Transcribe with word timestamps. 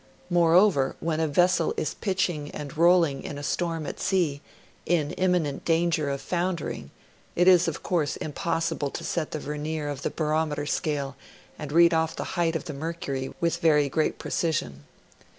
Moreover, 0.31 0.95
when 0.99 1.19
a 1.19 1.27
vessel 1.27 1.75
is 1.77 1.93
pitching 1.93 2.49
and 2.55 2.75
rolling 2.75 3.21
in 3.21 3.37
a 3.37 3.43
storm 3.43 3.85
at 3.85 3.99
sea, 3.99 4.41
in 4.83 5.11
imminent 5.11 5.63
danger 5.63 6.09
of 6.09 6.21
foundering, 6.21 6.89
it 7.35 7.47
is, 7.47 7.67
of 7.67 7.83
course, 7.83 8.17
impossible 8.17 8.89
to 8.89 9.03
set 9.03 9.29
the 9.29 9.37
vernier 9.37 9.89
of 9.89 10.01
the 10.01 10.09
barometer 10.09 10.65
scale 10.65 11.15
and 11.59 11.71
read 11.71 11.91
oJ0f 11.91 12.15
the 12.15 12.23
height 12.23 12.55
of 12.55 12.65
the 12.65 12.73
mercury 12.73 13.31
with 13.39 13.57
very 13.57 13.89
great 13.89 14.17
precision. 14.17 14.85